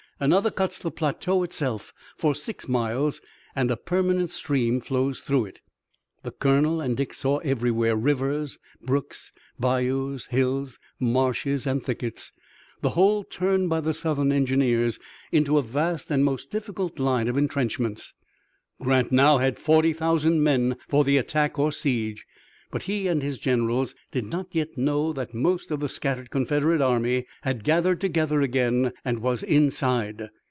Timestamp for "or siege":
21.57-22.27